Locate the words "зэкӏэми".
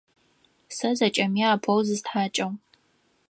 0.97-1.41